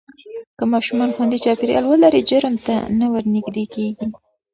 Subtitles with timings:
[0.57, 4.05] که ماشومان خوندي چاپېریال ولري، جرم ته نه ورنږدې کېږي.